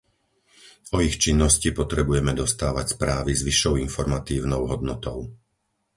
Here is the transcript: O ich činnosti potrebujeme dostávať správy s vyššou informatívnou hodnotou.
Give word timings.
O 0.97 0.97
ich 1.07 1.15
činnosti 1.23 1.69
potrebujeme 1.79 2.33
dostávať 2.41 2.85
správy 2.97 3.31
s 3.37 3.41
vyššou 3.49 3.73
informatívnou 3.87 4.61
hodnotou. 4.71 5.19